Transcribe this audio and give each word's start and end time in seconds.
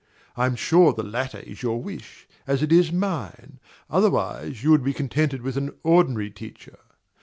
I 0.35 0.47
am 0.47 0.55
sure 0.55 0.93
the 0.93 1.03
latter 1.03 1.41
is 1.41 1.61
your 1.61 1.79
wish, 1.79 2.27
as 2.47 2.63
it 2.63 2.71
is 2.71 2.91
mine: 2.91 3.59
otherwise, 3.87 4.63
you 4.63 4.71
would 4.71 4.83
be 4.83 4.93
contented 4.93 5.43
with 5.43 5.57
an 5.57 5.75
ordinary 5.83 6.31
teacher. 6.31 6.79